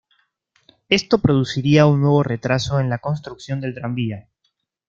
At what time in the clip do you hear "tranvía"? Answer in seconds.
3.75-4.29